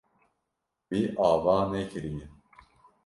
Wî 0.89 1.01
ava 1.29 1.57
nekiriye. 1.71 2.25